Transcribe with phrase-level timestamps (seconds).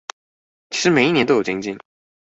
[0.71, 1.77] 其實每一年都有精進